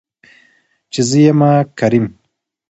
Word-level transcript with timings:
چې 0.91 1.01
زه 1.09 1.17
يمه 1.25 1.51
کريم. 1.77 2.05